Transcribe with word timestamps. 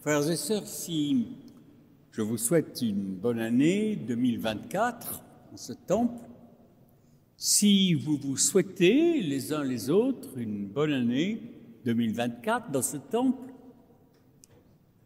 Frères 0.00 0.30
et 0.30 0.36
sœurs, 0.36 0.64
si 0.64 1.26
je 2.12 2.22
vous 2.22 2.38
souhaite 2.38 2.82
une 2.82 3.16
bonne 3.16 3.40
année 3.40 3.96
2024 3.96 5.24
en 5.52 5.56
ce 5.56 5.72
temple, 5.72 6.22
si 7.36 7.94
vous 7.94 8.16
vous 8.16 8.36
souhaitez 8.36 9.20
les 9.20 9.52
uns 9.52 9.64
les 9.64 9.90
autres 9.90 10.38
une 10.38 10.68
bonne 10.68 10.92
année 10.92 11.42
2024 11.84 12.70
dans 12.70 12.80
ce 12.80 12.96
temple, 12.96 13.52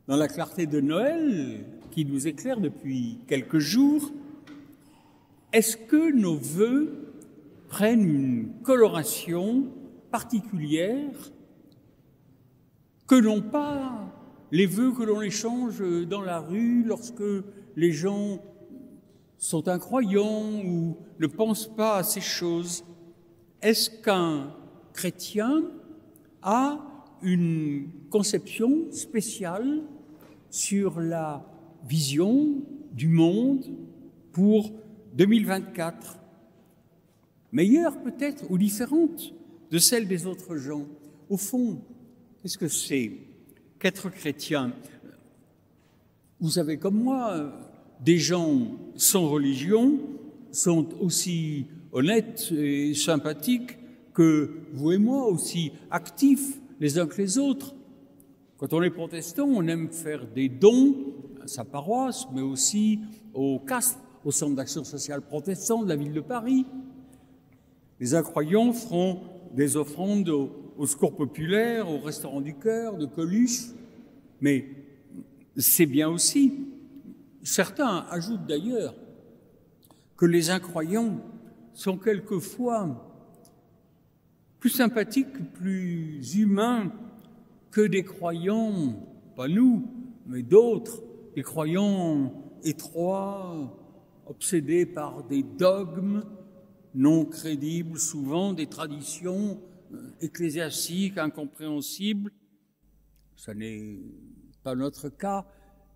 dans 0.08 0.16
la 0.16 0.28
clarté 0.28 0.66
de 0.66 0.82
Noël 0.82 1.64
qui 1.90 2.04
nous 2.04 2.28
éclaire 2.28 2.60
depuis 2.60 3.18
quelques 3.26 3.60
jours, 3.60 4.12
est-ce 5.54 5.78
que 5.78 6.12
nos 6.12 6.36
voeux 6.36 7.14
prennent 7.68 8.04
une 8.04 8.52
coloration 8.62 9.68
particulière 10.10 11.32
que 13.06 13.14
n'ont 13.14 13.40
pas 13.40 14.11
les 14.52 14.66
vœux 14.66 14.92
que 14.92 15.02
l'on 15.02 15.22
échange 15.22 15.82
dans 16.06 16.20
la 16.20 16.38
rue 16.38 16.84
lorsque 16.84 17.22
les 17.74 17.90
gens 17.90 18.38
sont 19.38 19.66
incroyants 19.66 20.62
ou 20.62 20.98
ne 21.18 21.26
pensent 21.26 21.74
pas 21.74 21.96
à 21.96 22.02
ces 22.02 22.20
choses. 22.20 22.84
Est-ce 23.62 23.88
qu'un 23.88 24.54
chrétien 24.92 25.62
a 26.42 26.86
une 27.22 27.88
conception 28.10 28.92
spéciale 28.92 29.84
sur 30.50 31.00
la 31.00 31.46
vision 31.88 32.62
du 32.92 33.08
monde 33.08 33.64
pour 34.32 34.70
2024 35.14 36.18
Meilleure 37.52 38.02
peut-être 38.02 38.50
ou 38.50 38.58
différente 38.58 39.32
de 39.70 39.78
celle 39.78 40.06
des 40.06 40.26
autres 40.26 40.56
gens? 40.56 40.86
Au 41.30 41.38
fond, 41.38 41.80
qu'est-ce 42.42 42.58
que 42.58 42.68
c'est 42.68 43.31
qu'être 43.82 44.10
chrétien 44.10 44.70
Vous 46.38 46.50
savez 46.50 46.76
comme 46.76 47.02
moi, 47.02 47.52
des 47.98 48.16
gens 48.16 48.60
sans 48.94 49.28
religion 49.28 49.98
sont 50.52 50.86
aussi 51.00 51.66
honnêtes 51.90 52.52
et 52.52 52.94
sympathiques 52.94 53.76
que 54.14 54.60
vous 54.72 54.92
et 54.92 54.98
moi, 54.98 55.26
aussi 55.26 55.72
actifs 55.90 56.60
les 56.78 57.00
uns 57.00 57.08
que 57.08 57.20
les 57.20 57.38
autres. 57.38 57.74
Quand 58.56 58.72
on 58.72 58.82
est 58.84 58.90
protestant, 58.90 59.48
on 59.48 59.66
aime 59.66 59.90
faire 59.90 60.28
des 60.28 60.48
dons 60.48 60.94
à 61.42 61.48
sa 61.48 61.64
paroisse, 61.64 62.28
mais 62.32 62.42
aussi 62.42 63.00
au 63.34 63.58
CASP, 63.58 63.98
au 64.24 64.30
Centre 64.30 64.54
d'action 64.54 64.84
sociale 64.84 65.22
protestant 65.22 65.82
de 65.82 65.88
la 65.88 65.96
ville 65.96 66.12
de 66.12 66.20
Paris. 66.20 66.66
Les 67.98 68.14
incroyants 68.14 68.72
feront 68.72 69.22
des 69.52 69.76
offrandes 69.76 70.28
au, 70.28 70.61
au 70.78 70.86
secours 70.86 71.14
populaire, 71.14 71.90
au 71.90 71.98
restaurant 71.98 72.40
du 72.40 72.54
cœur, 72.54 72.96
de 72.96 73.06
Coluche, 73.06 73.68
mais 74.40 74.68
c'est 75.56 75.86
bien 75.86 76.08
aussi. 76.08 76.66
Certains 77.42 78.06
ajoutent 78.10 78.46
d'ailleurs 78.46 78.94
que 80.16 80.26
les 80.26 80.50
incroyants 80.50 81.20
sont 81.74 81.96
quelquefois 81.96 83.08
plus 84.60 84.70
sympathiques, 84.70 85.52
plus 85.54 86.36
humains 86.36 86.92
que 87.70 87.80
des 87.80 88.04
croyants, 88.04 88.94
pas 89.34 89.48
nous, 89.48 89.88
mais 90.26 90.42
d'autres, 90.42 91.02
des 91.34 91.42
croyants 91.42 92.32
étroits, 92.62 93.76
obsédés 94.26 94.86
par 94.86 95.24
des 95.24 95.42
dogmes 95.42 96.22
non 96.94 97.24
crédibles, 97.24 97.98
souvent 97.98 98.52
des 98.52 98.66
traditions 98.66 99.58
euh, 99.92 100.10
ecclésiastiques 100.20 101.18
incompréhensibles. 101.18 102.32
Ce 103.36 103.50
n'est 103.50 103.98
pas 104.62 104.74
notre 104.74 105.08
cas, 105.08 105.46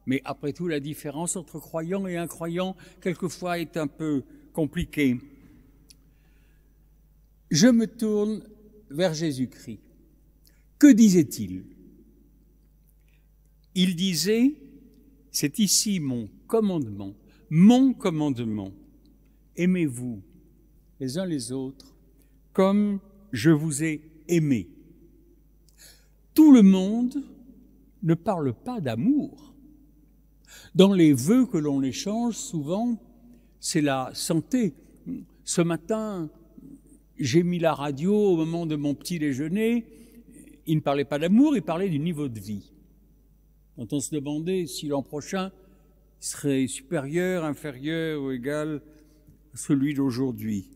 mais 0.06 0.20
après 0.24 0.52
tout, 0.52 0.68
la 0.68 0.80
différence 0.80 1.36
entre 1.36 1.58
croyant 1.58 2.06
et 2.06 2.16
incroyant, 2.16 2.76
quelquefois, 3.00 3.58
est 3.58 3.76
un 3.76 3.86
peu 3.86 4.22
compliquée. 4.52 5.18
Je 7.50 7.68
me 7.68 7.86
tourne 7.86 8.42
vers 8.90 9.14
Jésus-Christ. 9.14 9.80
Que 10.78 10.92
disait-il? 10.92 11.64
Il 13.74 13.94
disait, 13.94 14.54
c'est 15.30 15.58
ici 15.58 16.00
mon 16.00 16.28
commandement, 16.46 17.14
mon 17.50 17.92
commandement. 17.92 18.72
Aimez-vous 19.56 20.22
les 20.98 21.18
uns 21.18 21.26
les 21.26 21.52
autres 21.52 21.94
comme 22.52 23.00
je 23.36 23.50
vous 23.50 23.84
ai 23.84 24.00
aimé. 24.28 24.70
Tout 26.32 26.52
le 26.52 26.62
monde 26.62 27.22
ne 28.02 28.14
parle 28.14 28.54
pas 28.54 28.80
d'amour 28.80 29.54
dans 30.74 30.92
les 30.92 31.12
vœux 31.12 31.46
que 31.46 31.58
l'on 31.58 31.82
échange, 31.82 32.34
souvent, 32.34 32.98
c'est 33.60 33.82
la 33.82 34.10
santé. 34.14 34.74
Ce 35.44 35.60
matin, 35.60 36.30
j'ai 37.18 37.42
mis 37.42 37.58
la 37.58 37.74
radio 37.74 38.14
au 38.14 38.36
moment 38.36 38.66
de 38.66 38.76
mon 38.76 38.94
petit 38.94 39.18
déjeuner. 39.18 39.84
Il 40.66 40.76
ne 40.76 40.80
parlait 40.80 41.04
pas 41.04 41.18
d'amour, 41.18 41.56
il 41.56 41.62
parlait 41.62 41.88
du 41.90 41.98
niveau 41.98 42.28
de 42.28 42.40
vie. 42.40 42.72
Quand 43.76 43.92
on 43.92 44.00
se 44.00 44.14
demandait 44.14 44.66
si 44.66 44.88
l'an 44.88 45.02
prochain 45.02 45.52
serait 46.20 46.66
supérieur, 46.66 47.44
inférieur 47.44 48.22
ou 48.22 48.30
égal 48.30 48.80
à 49.52 49.56
celui 49.56 49.92
d'aujourd'hui. 49.92 50.70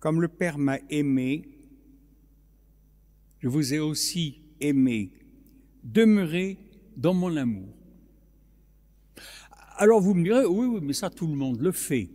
Comme 0.00 0.22
le 0.22 0.28
Père 0.28 0.58
m'a 0.58 0.78
aimé, 0.88 1.46
je 3.38 3.48
vous 3.48 3.74
ai 3.74 3.78
aussi 3.78 4.40
aimé. 4.60 5.12
Demeurez 5.84 6.58
dans 6.96 7.14
mon 7.14 7.36
amour. 7.36 7.68
Alors 9.76 10.00
vous 10.00 10.14
me 10.14 10.24
direz, 10.24 10.46
oui, 10.46 10.66
oui, 10.66 10.80
mais 10.82 10.92
ça 10.94 11.10
tout 11.10 11.26
le 11.26 11.34
monde 11.34 11.60
le 11.60 11.72
fait. 11.72 12.10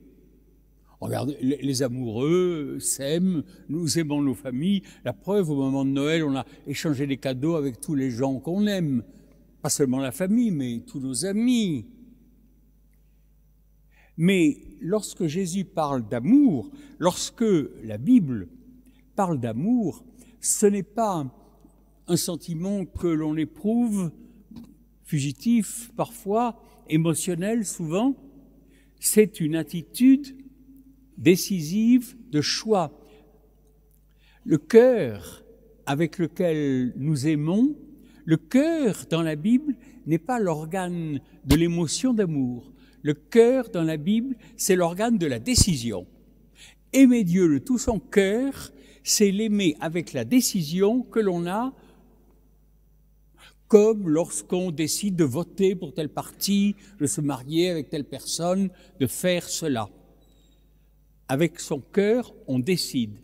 Regardez, 0.99 1.37
les 1.41 1.83
amoureux 1.83 2.79
s'aiment, 2.79 3.43
nous 3.69 3.99
aimons 3.99 4.21
nos 4.21 4.33
familles. 4.33 4.81
La 5.03 5.13
preuve, 5.13 5.49
au 5.49 5.55
moment 5.55 5.85
de 5.85 5.91
Noël, 5.91 6.23
on 6.23 6.35
a 6.35 6.45
échangé 6.65 7.05
des 7.05 7.17
cadeaux 7.17 7.55
avec 7.55 7.79
tous 7.79 7.95
les 7.95 8.09
gens 8.09 8.39
qu'on 8.39 8.65
aime. 8.65 9.03
Pas 9.61 9.69
seulement 9.69 9.99
la 9.99 10.11
famille, 10.11 10.51
mais 10.51 10.81
tous 10.87 10.99
nos 10.99 11.25
amis. 11.25 11.85
Mais 14.17 14.57
lorsque 14.79 15.25
Jésus 15.27 15.65
parle 15.65 16.07
d'amour, 16.07 16.71
lorsque 16.99 17.45
la 17.83 17.97
Bible 17.97 18.47
parle 19.15 19.39
d'amour, 19.39 20.05
ce 20.39 20.65
n'est 20.65 20.83
pas 20.83 21.25
un 22.07 22.17
sentiment 22.17 22.85
que 22.85 23.07
l'on 23.07 23.35
éprouve, 23.35 24.11
fugitif 25.03 25.91
parfois, 25.95 26.61
émotionnel 26.89 27.65
souvent, 27.65 28.15
c'est 28.99 29.39
une 29.39 29.55
attitude 29.55 30.35
décisive 31.17 32.15
de 32.31 32.41
choix. 32.41 32.91
Le 34.43 34.57
cœur 34.57 35.43
avec 35.85 36.17
lequel 36.17 36.93
nous 36.97 37.27
aimons, 37.27 37.75
le 38.25 38.37
cœur 38.37 39.05
dans 39.09 39.21
la 39.21 39.35
Bible 39.35 39.75
n'est 40.05 40.19
pas 40.19 40.39
l'organe 40.39 41.19
de 41.45 41.55
l'émotion 41.55 42.13
d'amour. 42.13 42.71
Le 43.05 43.13
cœur 43.13 43.69
dans 43.69 43.83
la 43.83 43.97
Bible, 43.97 44.35
c'est 44.57 44.75
l'organe 44.75 45.19
de 45.19 45.27
la 45.27 45.37
décision. 45.37 46.07
Aimer 46.91 47.23
Dieu 47.23 47.47
de 47.47 47.59
tout 47.59 47.77
son 47.77 47.99
cœur, 47.99 48.71
c'est 49.03 49.29
l'aimer 49.29 49.75
avec 49.79 50.11
la 50.11 50.25
décision 50.25 51.03
que 51.03 51.19
l'on 51.19 51.45
a 51.45 51.71
comme 53.67 54.09
lorsqu'on 54.09 54.71
décide 54.71 55.15
de 55.15 55.23
voter 55.23 55.75
pour 55.75 55.93
tel 55.93 56.09
parti, 56.09 56.75
de 56.99 57.05
se 57.05 57.21
marier 57.21 57.69
avec 57.69 57.91
telle 57.91 58.05
personne, 58.05 58.71
de 58.99 59.05
faire 59.05 59.47
cela. 59.47 59.87
Avec 61.27 61.59
son 61.59 61.81
cœur, 61.81 62.33
on 62.47 62.57
décide. 62.57 63.19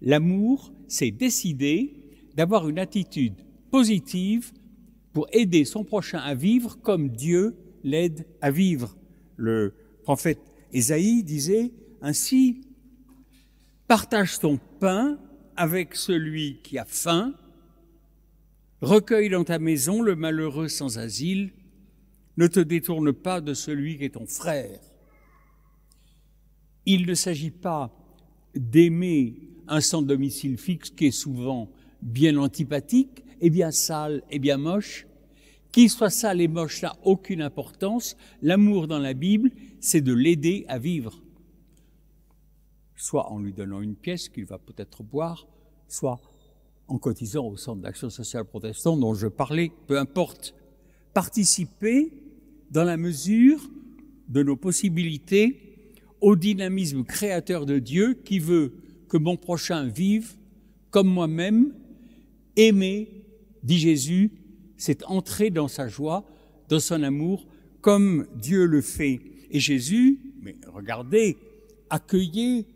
L'amour, 0.00 0.72
c'est 0.88 1.12
décider 1.12 1.94
d'avoir 2.34 2.68
une 2.68 2.80
attitude 2.80 3.40
positive 3.70 4.50
pour 5.12 5.28
aider 5.32 5.64
son 5.64 5.84
prochain 5.84 6.18
à 6.18 6.34
vivre 6.34 6.76
comme 6.82 7.10
Dieu 7.10 7.54
l'aide 7.84 8.26
à 8.40 8.50
vivre. 8.50 8.96
Le 9.36 9.74
prophète 10.02 10.40
Ésaïe 10.72 11.22
disait 11.22 11.72
ainsi, 12.00 12.62
partage 13.86 14.38
ton 14.38 14.58
pain 14.80 15.18
avec 15.56 15.94
celui 15.94 16.60
qui 16.62 16.78
a 16.78 16.84
faim 16.84 17.34
Recueille 18.80 19.28
dans 19.28 19.44
ta 19.44 19.60
maison 19.60 20.02
le 20.02 20.16
malheureux 20.16 20.66
sans 20.66 20.98
asile, 20.98 21.52
ne 22.36 22.48
te 22.48 22.58
détourne 22.58 23.12
pas 23.12 23.40
de 23.40 23.54
celui 23.54 23.96
qui 23.96 24.06
est 24.06 24.14
ton 24.14 24.26
frère. 24.26 24.80
Il 26.84 27.06
ne 27.06 27.14
s'agit 27.14 27.52
pas 27.52 27.96
d'aimer 28.56 29.36
un 29.68 29.80
sans 29.80 30.02
domicile 30.02 30.58
fixe 30.58 30.90
qui 30.90 31.06
est 31.06 31.10
souvent 31.12 31.70
bien 32.02 32.36
antipathique, 32.36 33.22
et 33.40 33.50
bien 33.50 33.70
sale, 33.70 34.22
et 34.30 34.38
bien 34.38 34.56
moche. 34.56 35.06
Qu'il 35.72 35.88
soit 35.88 36.10
sale 36.10 36.42
et 36.42 36.48
moche 36.48 36.82
n'a 36.82 36.94
aucune 37.02 37.40
importance. 37.40 38.16
L'amour 38.42 38.86
dans 38.86 38.98
la 38.98 39.14
Bible, 39.14 39.50
c'est 39.80 40.02
de 40.02 40.12
l'aider 40.12 40.66
à 40.68 40.78
vivre. 40.78 41.22
Soit 42.94 43.32
en 43.32 43.40
lui 43.40 43.54
donnant 43.54 43.80
une 43.80 43.96
pièce 43.96 44.28
qu'il 44.28 44.44
va 44.44 44.58
peut-être 44.58 45.02
boire, 45.02 45.48
soit 45.88 46.20
en 46.88 46.98
cotisant 46.98 47.46
au 47.46 47.56
Centre 47.56 47.80
d'action 47.80 48.10
sociale 48.10 48.44
protestant 48.44 48.96
dont 48.98 49.14
je 49.14 49.26
parlais, 49.26 49.72
peu 49.86 49.98
importe. 49.98 50.54
participer 51.14 52.10
dans 52.70 52.84
la 52.84 52.96
mesure 52.96 53.60
de 54.28 54.42
nos 54.42 54.56
possibilités 54.56 55.90
au 56.22 56.36
dynamisme 56.36 57.04
créateur 57.04 57.66
de 57.66 57.78
Dieu 57.78 58.14
qui 58.14 58.38
veut 58.38 58.72
que 59.08 59.18
mon 59.18 59.36
prochain 59.36 59.86
vive 59.86 60.36
comme 60.90 61.08
moi-même, 61.08 61.74
aimer, 62.56 63.26
dit 63.62 63.78
Jésus, 63.78 64.30
c'est 64.82 65.04
entrer 65.04 65.50
dans 65.50 65.68
sa 65.68 65.86
joie, 65.86 66.24
dans 66.68 66.80
son 66.80 67.04
amour, 67.04 67.46
comme 67.80 68.26
Dieu 68.34 68.66
le 68.66 68.80
fait. 68.80 69.20
Et 69.52 69.60
Jésus, 69.60 70.18
mais 70.40 70.56
regardez, 70.74 71.38
accueillait 71.88 72.66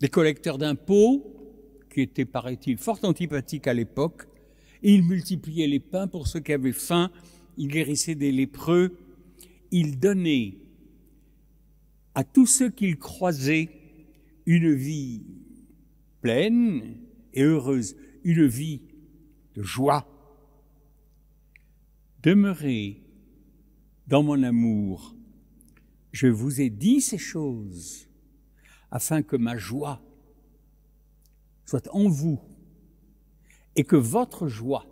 des 0.00 0.08
collecteurs 0.08 0.56
d'impôts, 0.56 1.22
qui 1.92 2.00
étaient, 2.00 2.24
paraît-il, 2.24 2.78
fort 2.78 2.98
antipathiques 3.02 3.66
à 3.66 3.74
l'époque, 3.74 4.26
et 4.82 4.94
il 4.94 5.02
multipliait 5.02 5.66
les 5.66 5.80
pains 5.80 6.06
pour 6.06 6.28
ceux 6.28 6.40
qui 6.40 6.54
avaient 6.54 6.72
faim, 6.72 7.10
il 7.58 7.68
guérissait 7.68 8.14
des 8.14 8.32
lépreux, 8.32 8.96
il 9.70 10.00
donnait 10.00 10.54
à 12.14 12.24
tous 12.24 12.46
ceux 12.46 12.70
qu'il 12.70 12.96
croisait 12.96 13.68
une 14.46 14.72
vie 14.72 15.24
pleine 16.22 16.96
et 17.34 17.42
heureuse, 17.42 17.96
une 18.24 18.46
vie 18.46 18.80
de 19.56 19.62
joie. 19.62 20.09
Demeurez 22.22 23.02
dans 24.06 24.22
mon 24.22 24.42
amour. 24.42 25.14
Je 26.12 26.26
vous 26.26 26.60
ai 26.60 26.68
dit 26.68 27.00
ces 27.00 27.18
choses 27.18 28.08
afin 28.90 29.22
que 29.22 29.36
ma 29.36 29.56
joie 29.56 30.02
soit 31.64 31.88
en 31.92 32.08
vous 32.08 32.40
et 33.76 33.84
que 33.84 33.96
votre 33.96 34.48
joie 34.48 34.86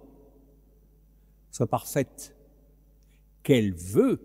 soit 1.50 1.66
parfaite. 1.66 2.34
Quelle 3.42 3.74
veut, 3.74 4.20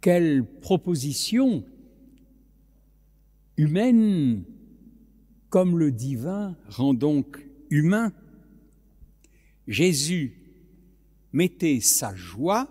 quelle 0.00 0.46
proposition 0.60 1.64
humaine 3.56 4.44
comme 5.50 5.78
le 5.78 5.90
divin 5.90 6.56
rend 6.68 6.94
donc 6.94 7.44
humain. 7.68 8.12
Jésus 9.66 10.39
mettait 11.32 11.80
sa 11.80 12.14
joie 12.14 12.68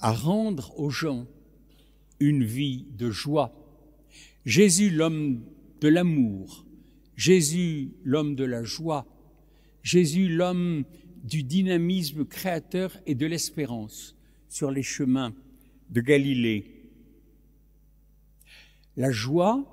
à 0.00 0.12
rendre 0.12 0.78
aux 0.78 0.90
gens 0.90 1.26
une 2.20 2.44
vie 2.44 2.86
de 2.92 3.10
joie. 3.10 3.52
Jésus, 4.44 4.90
l'homme 4.90 5.42
de 5.80 5.88
l'amour, 5.88 6.64
Jésus, 7.16 7.90
l'homme 8.04 8.34
de 8.34 8.44
la 8.44 8.62
joie, 8.62 9.06
Jésus, 9.82 10.28
l'homme 10.28 10.84
du 11.22 11.42
dynamisme 11.42 12.24
créateur 12.24 12.96
et 13.06 13.14
de 13.14 13.26
l'espérance 13.26 14.16
sur 14.48 14.70
les 14.70 14.82
chemins 14.82 15.34
de 15.90 16.00
Galilée. 16.00 16.70
La 18.96 19.10
joie, 19.10 19.64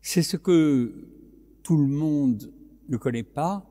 c'est 0.00 0.22
ce 0.22 0.36
que 0.36 0.94
tout 1.62 1.76
le 1.76 1.86
monde 1.86 2.52
ne 2.88 2.96
connaît 2.96 3.22
pas, 3.22 3.67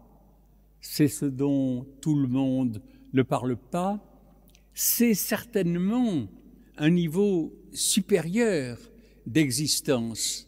c'est 0.89 1.09
ce 1.09 1.25
dont 1.25 1.85
tout 1.99 2.15
le 2.15 2.27
monde 2.27 2.81
ne 3.11 3.21
parle 3.21 3.57
pas, 3.57 4.01
c'est 4.73 5.13
certainement 5.13 6.27
un 6.77 6.89
niveau 6.89 7.53
supérieur 7.73 8.79
d'existence. 9.25 10.47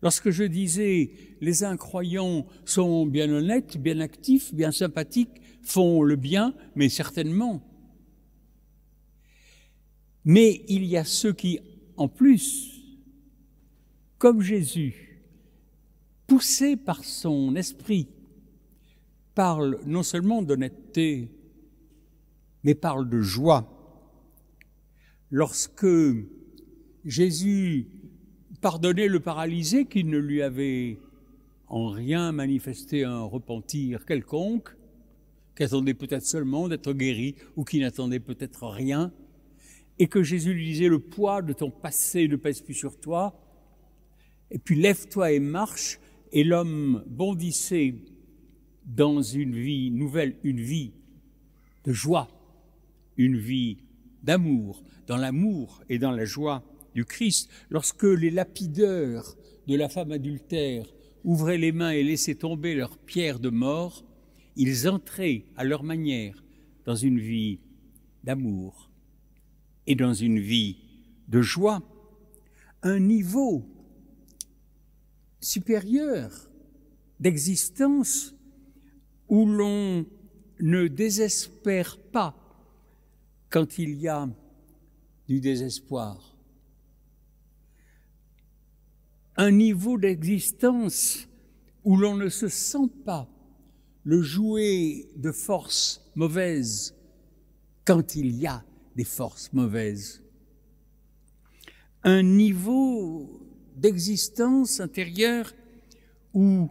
Lorsque 0.00 0.30
je 0.30 0.44
disais 0.44 1.10
les 1.42 1.64
incroyants 1.64 2.46
sont 2.64 3.06
bien 3.06 3.30
honnêtes, 3.30 3.76
bien 3.76 4.00
actifs, 4.00 4.54
bien 4.54 4.72
sympathiques, 4.72 5.42
font 5.62 6.02
le 6.02 6.16
bien, 6.16 6.54
mais 6.74 6.88
certainement. 6.88 7.62
Mais 10.24 10.64
il 10.68 10.84
y 10.84 10.96
a 10.96 11.04
ceux 11.04 11.34
qui, 11.34 11.60
en 11.96 12.08
plus, 12.08 12.82
comme 14.18 14.40
Jésus, 14.40 15.20
poussé 16.26 16.76
par 16.76 17.04
son 17.04 17.54
esprit, 17.54 18.08
parle 19.36 19.78
non 19.84 20.02
seulement 20.02 20.42
d'honnêteté, 20.42 21.28
mais 22.64 22.74
parle 22.74 23.08
de 23.08 23.20
joie. 23.20 23.70
Lorsque 25.30 25.86
Jésus 27.04 27.86
pardonnait 28.62 29.08
le 29.08 29.20
paralysé 29.20 29.84
qui 29.84 30.04
ne 30.04 30.16
lui 30.16 30.40
avait 30.40 30.98
en 31.68 31.90
rien 31.90 32.32
manifesté 32.32 33.04
un 33.04 33.22
repentir 33.22 34.06
quelconque, 34.06 34.74
qui 35.54 35.64
attendait 35.64 35.94
peut-être 35.94 36.24
seulement 36.24 36.66
d'être 36.68 36.92
guéri 36.94 37.34
ou 37.56 37.64
qui 37.64 37.80
n'attendait 37.80 38.20
peut-être 38.20 38.66
rien, 38.66 39.12
et 39.98 40.06
que 40.06 40.22
Jésus 40.22 40.54
lui 40.54 40.64
disait 40.64 40.88
le 40.88 40.98
poids 40.98 41.42
de 41.42 41.52
ton 41.52 41.70
passé 41.70 42.26
ne 42.26 42.36
pèse 42.36 42.62
plus 42.62 42.74
sur 42.74 42.98
toi, 42.98 43.38
et 44.50 44.58
puis 44.58 44.80
lève-toi 44.80 45.32
et 45.32 45.40
marche, 45.40 46.00
et 46.32 46.42
l'homme 46.42 47.04
bondissait 47.06 47.96
dans 48.86 49.20
une 49.20 49.54
vie 49.54 49.90
nouvelle, 49.90 50.36
une 50.44 50.60
vie 50.60 50.92
de 51.84 51.92
joie, 51.92 52.28
une 53.16 53.36
vie 53.36 53.78
d'amour, 54.22 54.82
dans 55.06 55.16
l'amour 55.16 55.82
et 55.88 55.98
dans 55.98 56.12
la 56.12 56.24
joie 56.24 56.64
du 56.94 57.04
Christ. 57.04 57.50
Lorsque 57.68 58.04
les 58.04 58.30
lapideurs 58.30 59.36
de 59.66 59.76
la 59.76 59.88
femme 59.88 60.12
adultère 60.12 60.86
ouvraient 61.24 61.58
les 61.58 61.72
mains 61.72 61.90
et 61.90 62.04
laissaient 62.04 62.36
tomber 62.36 62.74
leurs 62.74 62.98
pierres 62.98 63.40
de 63.40 63.50
mort, 63.50 64.04
ils 64.56 64.88
entraient 64.88 65.44
à 65.56 65.64
leur 65.64 65.82
manière 65.82 66.42
dans 66.84 66.94
une 66.94 67.18
vie 67.18 67.58
d'amour 68.24 68.90
et 69.86 69.94
dans 69.94 70.14
une 70.14 70.38
vie 70.38 70.78
de 71.28 71.42
joie, 71.42 71.82
un 72.82 73.00
niveau 73.00 73.68
supérieur 75.40 76.30
d'existence 77.18 78.35
où 79.28 79.46
l'on 79.46 80.06
ne 80.60 80.88
désespère 80.88 81.98
pas 81.98 82.34
quand 83.50 83.78
il 83.78 83.94
y 84.00 84.08
a 84.08 84.28
du 85.28 85.40
désespoir. 85.40 86.36
Un 89.36 89.50
niveau 89.50 89.98
d'existence 89.98 91.28
où 91.84 91.96
l'on 91.96 92.16
ne 92.16 92.28
se 92.28 92.48
sent 92.48 92.88
pas 93.04 93.28
le 94.04 94.22
jouet 94.22 95.08
de 95.16 95.32
forces 95.32 96.10
mauvaises 96.14 96.94
quand 97.84 98.16
il 98.16 98.34
y 98.36 98.46
a 98.46 98.64
des 98.94 99.04
forces 99.04 99.52
mauvaises. 99.52 100.22
Un 102.02 102.22
niveau 102.22 103.46
d'existence 103.76 104.80
intérieure 104.80 105.52
où 106.32 106.70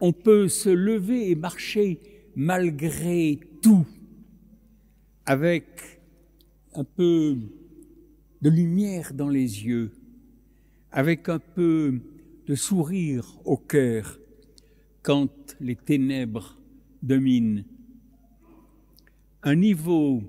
on 0.00 0.12
peut 0.12 0.48
se 0.48 0.70
lever 0.70 1.30
et 1.30 1.34
marcher 1.34 2.00
malgré 2.34 3.38
tout, 3.60 3.86
avec 5.26 6.00
un 6.74 6.84
peu 6.84 7.36
de 8.40 8.50
lumière 8.50 9.12
dans 9.12 9.28
les 9.28 9.66
yeux, 9.66 9.92
avec 10.90 11.28
un 11.28 11.38
peu 11.38 12.00
de 12.46 12.54
sourire 12.54 13.38
au 13.44 13.56
cœur 13.56 14.18
quand 15.02 15.56
les 15.60 15.76
ténèbres 15.76 16.58
dominent. 17.02 17.64
Un 19.42 19.54
niveau 19.54 20.22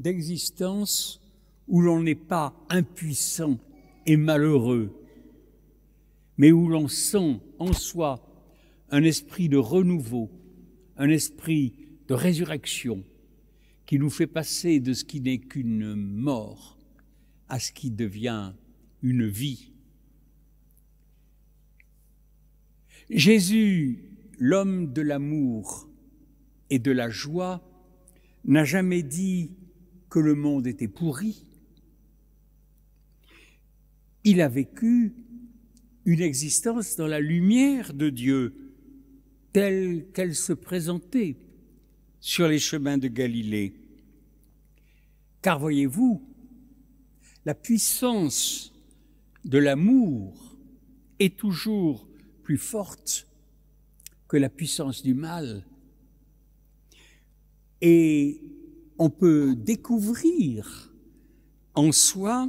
d'existence 0.00 1.20
où 1.68 1.80
l'on 1.80 2.02
n'est 2.02 2.14
pas 2.14 2.54
impuissant 2.68 3.58
et 4.06 4.16
malheureux, 4.16 4.90
mais 6.36 6.52
où 6.52 6.68
l'on 6.68 6.88
sent 6.88 7.38
en 7.58 7.72
soi 7.72 8.31
un 8.92 9.02
esprit 9.02 9.48
de 9.48 9.56
renouveau, 9.56 10.30
un 10.96 11.08
esprit 11.08 11.74
de 12.06 12.14
résurrection 12.14 13.02
qui 13.86 13.98
nous 13.98 14.10
fait 14.10 14.26
passer 14.26 14.78
de 14.78 14.92
ce 14.92 15.04
qui 15.04 15.20
n'est 15.20 15.40
qu'une 15.40 15.94
mort 15.94 16.78
à 17.48 17.58
ce 17.58 17.72
qui 17.72 17.90
devient 17.90 18.52
une 19.02 19.26
vie. 19.26 19.72
Jésus, 23.10 23.98
l'homme 24.38 24.92
de 24.92 25.02
l'amour 25.02 25.88
et 26.70 26.78
de 26.78 26.92
la 26.92 27.10
joie, 27.10 27.66
n'a 28.44 28.64
jamais 28.64 29.02
dit 29.02 29.52
que 30.10 30.18
le 30.18 30.34
monde 30.34 30.66
était 30.66 30.88
pourri. 30.88 31.46
Il 34.24 34.40
a 34.40 34.48
vécu 34.48 35.14
une 36.04 36.20
existence 36.20 36.96
dans 36.96 37.06
la 37.06 37.20
lumière 37.20 37.94
de 37.94 38.10
Dieu, 38.10 38.61
telle 39.52 40.06
qu'elle 40.12 40.34
se 40.34 40.52
présentait 40.52 41.36
sur 42.20 42.48
les 42.48 42.58
chemins 42.58 42.98
de 42.98 43.08
Galilée. 43.08 43.74
Car 45.42 45.58
voyez-vous, 45.58 46.22
la 47.44 47.54
puissance 47.54 48.72
de 49.44 49.58
l'amour 49.58 50.56
est 51.18 51.36
toujours 51.36 52.06
plus 52.42 52.58
forte 52.58 53.26
que 54.28 54.36
la 54.36 54.48
puissance 54.48 55.02
du 55.02 55.14
mal. 55.14 55.64
Et 57.80 58.40
on 58.98 59.10
peut 59.10 59.56
découvrir 59.56 60.92
en 61.74 61.90
soi, 61.90 62.48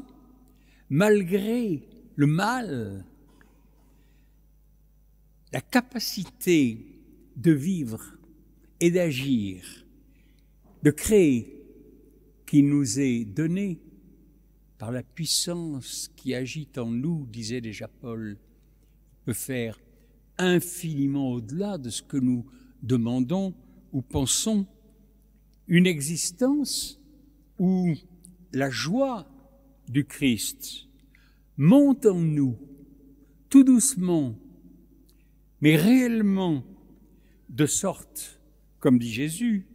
malgré 0.89 1.81
le 2.15 2.27
mal, 2.27 3.03
la 5.51 5.61
capacité 5.61 6.92
de 7.35 7.51
vivre 7.51 8.01
et 8.79 8.91
d'agir, 8.91 9.85
de 10.83 10.91
créer, 10.91 11.59
qui 12.45 12.61
nous 12.61 12.99
est 12.99 13.25
donnée 13.25 13.79
par 14.77 14.91
la 14.91 15.01
puissance 15.01 16.11
qui 16.15 16.35
agit 16.35 16.67
en 16.77 16.85
nous, 16.85 17.25
disait 17.31 17.61
déjà 17.61 17.87
Paul, 17.87 18.37
peut 19.25 19.33
faire 19.33 19.79
infiniment 20.37 21.31
au-delà 21.31 21.77
de 21.77 21.89
ce 21.89 22.03
que 22.03 22.17
nous 22.17 22.45
demandons 22.81 23.53
ou 23.91 24.01
pensons, 24.01 24.67
une 25.67 25.87
existence 25.87 26.99
où 27.57 27.93
la 28.51 28.69
joie 28.69 29.27
du 29.87 30.05
Christ 30.05 30.87
monte 31.57 32.05
en 32.05 32.19
nous 32.19 32.57
tout 33.49 33.63
doucement, 33.63 34.35
mais 35.61 35.75
réellement, 35.75 36.63
de 37.53 37.67
sorte, 37.67 38.41
comme 38.79 38.97
dit 38.97 39.13
Jésus, 39.13 39.67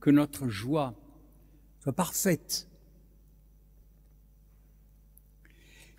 que 0.00 0.10
notre 0.10 0.48
joie 0.48 0.94
soit 1.80 1.92
parfaite. 1.92 2.68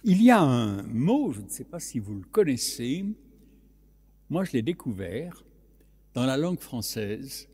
Il 0.04 0.22
y 0.22 0.30
a 0.30 0.42
un 0.42 0.84
mot, 0.84 1.32
je 1.32 1.42
ne 1.42 1.50
sais 1.50 1.64
pas 1.64 1.80
si 1.80 2.00
vous 2.00 2.16
le 2.16 2.26
connaissez, 2.26 3.06
moi 4.30 4.44
je 4.44 4.52
l'ai 4.52 4.62
découvert 4.62 5.44
dans 6.14 6.26
la 6.26 6.36
langue 6.36 6.60
française, 6.60 7.48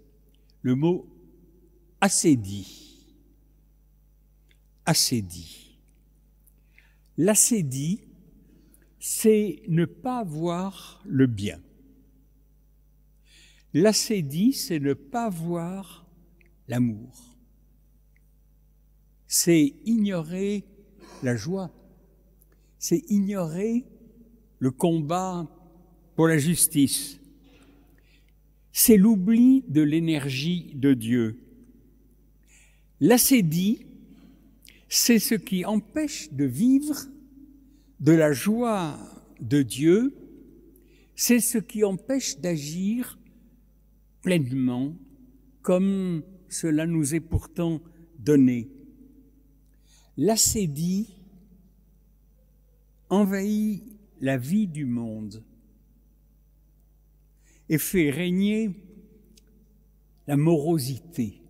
le 0.63 0.73
mot 0.73 1.07
assédie. 2.01 3.15
Assédie. 4.85 5.77
L'assédie, 7.17 8.01
c'est 8.99 9.61
ne 9.67 9.85
pas 9.85 10.23
voir 10.23 11.03
le 11.05 11.27
bien. 11.27 11.59
L'assédie, 13.75 14.53
c'est 14.53 14.79
ne 14.79 14.93
pas 14.93 15.29
voir 15.29 16.07
l'amour. 16.69 17.37
C'est 19.27 19.73
ignorer 19.83 20.63
la 21.23 21.35
joie. 21.35 21.73
C'est 22.79 23.03
ignorer 23.09 23.83
le 24.59 24.71
combat 24.71 25.45
pour 26.15 26.29
la 26.29 26.37
justice. 26.37 27.19
C'est 28.71 28.95
l'oubli 28.95 29.65
de 29.67 29.81
l'énergie 29.81 30.71
de 30.75 30.93
Dieu. 30.93 31.37
L'assédie, 33.01 33.85
c'est 34.87 35.19
ce 35.19 35.35
qui 35.35 35.65
empêche 35.65 36.31
de 36.31 36.45
vivre 36.45 36.95
de 37.99 38.13
la 38.13 38.31
joie 38.31 38.97
de 39.41 39.61
Dieu, 39.63 40.15
c'est 41.13 41.41
ce 41.41 41.57
qui 41.57 41.83
empêche 41.83 42.39
d'agir 42.39 43.19
pleinement 44.25 44.97
comme 45.61 46.23
cela 46.49 46.87
nous 46.87 47.13
est 47.13 47.19
pourtant 47.19 47.79
donné. 48.17 48.71
L'assédie 50.17 51.13
envahit 53.09 53.83
la 54.19 54.37
vie 54.37 54.67
du 54.67 54.85
monde 54.85 55.43
et 57.69 57.77
fait 57.77 58.09
régner 58.09 58.71
la 60.25 60.37
morosité, 60.37 61.41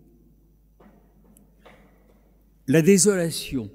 la 2.67 2.81
désolation. 2.81 3.71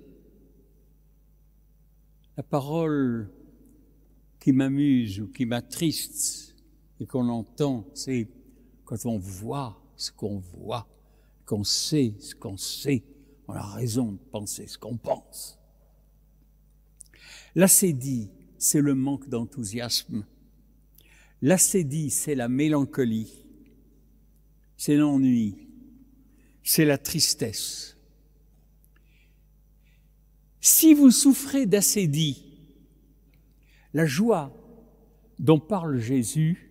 La 2.37 2.42
parole 2.42 3.30
qui 4.38 4.52
m'amuse 4.52 5.21
ou 5.21 5.28
qui 5.28 5.47
m'attriste 5.47 6.54
et 6.99 7.07
qu'on 7.07 7.28
entend, 7.28 7.87
c'est 7.95 8.28
quand 8.90 9.06
on 9.06 9.18
voit 9.18 9.80
ce 9.94 10.11
qu'on 10.11 10.40
voit, 10.40 10.88
qu'on 11.47 11.62
sait 11.62 12.14
ce 12.18 12.35
qu'on 12.35 12.56
sait, 12.56 13.04
on 13.47 13.52
a 13.52 13.62
raison 13.62 14.11
de 14.11 14.18
penser 14.32 14.66
ce 14.66 14.78
qu'on 14.78 14.97
pense. 14.97 15.61
L'assédie, 17.54 18.30
c'est 18.59 18.80
le 18.80 18.97
manque 18.97 19.28
d'enthousiasme. 19.28 20.26
L'assédie, 21.40 22.11
c'est 22.11 22.35
la 22.35 22.49
mélancolie, 22.49 23.44
c'est 24.76 24.97
l'ennui, 24.97 25.68
c'est 26.64 26.85
la 26.85 26.99
tristesse. 26.99 27.97
Si 30.61 30.94
vous 30.94 31.12
souffrez 31.12 31.64
d'assédie, 31.64 32.44
la 33.94 34.06
joie 34.06 34.52
dont 35.38 35.61
parle 35.61 36.00
Jésus 36.00 36.69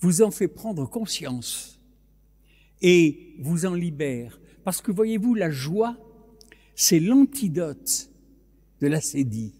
vous 0.00 0.22
en 0.22 0.30
fait 0.30 0.48
prendre 0.48 0.88
conscience 0.88 1.80
et 2.82 3.34
vous 3.38 3.66
en 3.66 3.74
libère. 3.74 4.40
Parce 4.64 4.80
que 4.80 4.92
voyez-vous, 4.92 5.34
la 5.34 5.50
joie, 5.50 5.96
c'est 6.74 7.00
l'antidote 7.00 8.10
de 8.80 8.86
l'assédie. 8.86 9.54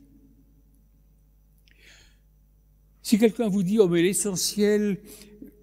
Si 3.02 3.18
quelqu'un 3.18 3.49
vous 3.49 3.62
dit, 3.62 3.78
oh 3.78 3.88
mais 3.88 4.02
l'essentiel, 4.02 5.00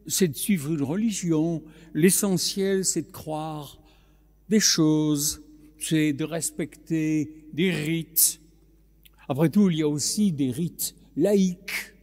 c'est 0.07 0.27
de 0.27 0.35
suivre 0.35 0.73
une 0.73 0.81
religion, 0.81 1.63
l'essentiel, 1.93 2.83
c'est 2.83 3.03
de 3.03 3.11
croire 3.11 3.79
des 4.49 4.59
choses, 4.59 5.43
c'est 5.77 6.13
de 6.13 6.23
respecter 6.23 7.45
des 7.53 7.71
rites. 7.71 8.41
Après 9.27 9.49
tout, 9.49 9.69
il 9.69 9.77
y 9.77 9.83
a 9.83 9.87
aussi 9.87 10.31
des 10.31 10.51
rites 10.51 10.95
laïques. 11.15 11.93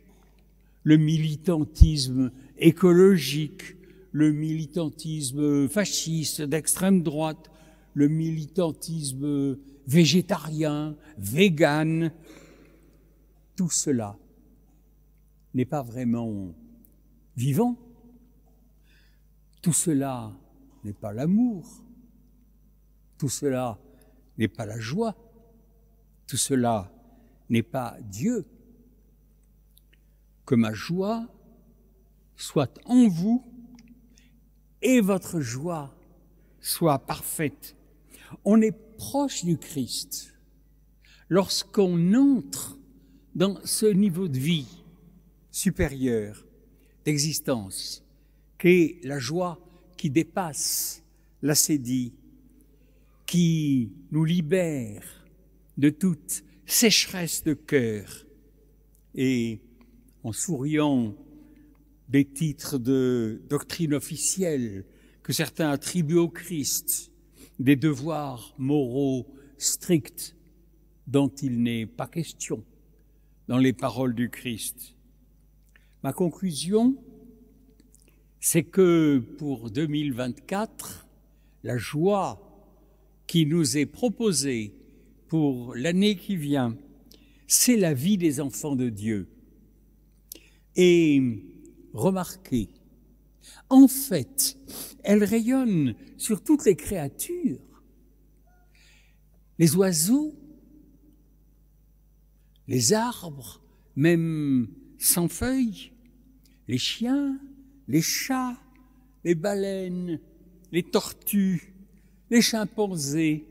Le 0.84 0.96
militantisme 0.96 2.32
écologique, 2.62 3.76
le 4.12 4.32
militantisme 4.32 5.68
fasciste 5.68 6.42
d'extrême 6.42 7.02
droite, 7.02 7.50
le 7.94 8.08
militantisme 8.08 9.58
végétarien, 9.86 10.96
vegan, 11.18 12.12
tout 13.56 13.70
cela 13.70 14.16
n'est 15.54 15.64
pas 15.64 15.82
vraiment 15.82 16.54
vivant. 17.36 17.76
Tout 19.60 19.72
cela 19.72 20.32
n'est 20.84 20.92
pas 20.92 21.12
l'amour. 21.12 21.84
Tout 23.18 23.28
cela 23.28 23.78
n'est 24.38 24.48
pas 24.48 24.66
la 24.66 24.80
joie. 24.80 25.16
Tout 26.26 26.36
cela 26.36 26.90
n'est 27.48 27.62
pas 27.62 27.96
Dieu. 28.02 28.46
Que 30.46 30.54
ma 30.54 30.72
joie 30.72 31.28
soit 32.42 32.80
en 32.86 33.06
vous 33.06 33.44
et 34.82 35.00
votre 35.00 35.40
joie 35.40 35.94
soit 36.60 36.98
parfaite. 36.98 37.76
On 38.44 38.60
est 38.60 38.76
proche 38.98 39.44
du 39.44 39.56
Christ 39.58 40.34
lorsqu'on 41.28 42.14
entre 42.14 42.78
dans 43.36 43.64
ce 43.64 43.86
niveau 43.86 44.26
de 44.26 44.38
vie 44.38 44.82
supérieur 45.52 46.44
d'existence 47.04 48.04
qu'est 48.58 48.98
la 49.04 49.20
joie 49.20 49.60
qui 49.96 50.10
dépasse 50.10 51.04
l'assédie, 51.42 52.12
qui 53.24 53.92
nous 54.10 54.24
libère 54.24 55.04
de 55.76 55.90
toute 55.90 56.42
sécheresse 56.66 57.44
de 57.44 57.54
cœur 57.54 58.26
et 59.14 59.60
en 60.24 60.32
souriant 60.32 61.14
des 62.12 62.26
titres 62.26 62.78
de 62.78 63.40
doctrine 63.48 63.94
officielle 63.94 64.84
que 65.22 65.32
certains 65.32 65.70
attribuent 65.70 66.18
au 66.18 66.28
Christ, 66.28 67.10
des 67.58 67.74
devoirs 67.74 68.54
moraux 68.58 69.26
stricts 69.56 70.36
dont 71.06 71.28
il 71.28 71.62
n'est 71.62 71.86
pas 71.86 72.06
question 72.06 72.62
dans 73.48 73.56
les 73.56 73.72
paroles 73.72 74.14
du 74.14 74.28
Christ. 74.28 74.94
Ma 76.02 76.12
conclusion, 76.12 77.02
c'est 78.40 78.64
que 78.64 79.18
pour 79.38 79.70
2024, 79.70 81.08
la 81.62 81.78
joie 81.78 82.42
qui 83.26 83.46
nous 83.46 83.78
est 83.78 83.86
proposée 83.86 84.74
pour 85.28 85.74
l'année 85.74 86.16
qui 86.16 86.36
vient, 86.36 86.76
c'est 87.46 87.78
la 87.78 87.94
vie 87.94 88.18
des 88.18 88.38
enfants 88.38 88.76
de 88.76 88.90
Dieu. 88.90 89.28
Et 90.76 91.51
remarquez, 91.92 92.68
en 93.68 93.88
fait, 93.88 94.56
elle 95.02 95.24
rayonne 95.24 95.94
sur 96.16 96.42
toutes 96.42 96.64
les 96.64 96.76
créatures. 96.76 97.58
Les 99.58 99.74
oiseaux, 99.76 100.34
les 102.68 102.92
arbres, 102.92 103.60
même 103.96 104.68
sans 104.98 105.28
feuilles, 105.28 105.92
les 106.68 106.78
chiens, 106.78 107.38
les 107.88 108.02
chats, 108.02 108.56
les 109.24 109.34
baleines, 109.34 110.20
les 110.70 110.82
tortues, 110.82 111.74
les 112.30 112.40
chimpanzés, 112.40 113.46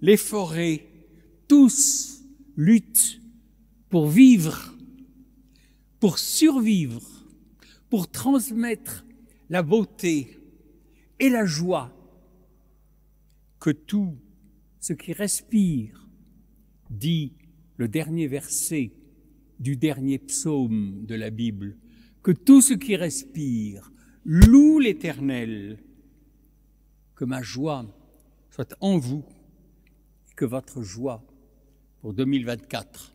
les 0.00 0.16
forêts, 0.16 0.86
tous 1.48 2.22
luttent 2.56 3.20
pour 3.88 4.08
vivre, 4.08 4.74
pour 6.00 6.18
survivre, 6.18 7.15
pour 7.90 8.10
transmettre 8.10 9.04
la 9.48 9.62
beauté 9.62 10.38
et 11.18 11.28
la 11.28 11.46
joie 11.46 11.92
que 13.60 13.70
tout 13.70 14.16
ce 14.80 14.92
qui 14.92 15.12
respire, 15.12 16.08
dit 16.90 17.32
le 17.76 17.88
dernier 17.88 18.28
verset 18.28 18.92
du 19.58 19.76
dernier 19.76 20.18
psaume 20.18 21.04
de 21.06 21.14
la 21.14 21.30
Bible, 21.30 21.76
que 22.22 22.30
tout 22.30 22.60
ce 22.60 22.74
qui 22.74 22.96
respire 22.96 23.90
loue 24.24 24.78
l'Éternel, 24.78 25.82
que 27.14 27.24
ma 27.24 27.42
joie 27.42 27.86
soit 28.50 28.74
en 28.80 28.98
vous 28.98 29.24
et 30.30 30.34
que 30.34 30.44
votre 30.44 30.82
joie 30.82 31.24
pour 32.00 32.14
2024 32.14 33.14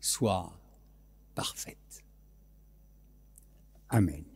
soit 0.00 0.58
parfaite. 1.34 2.03
Amén. 3.94 4.33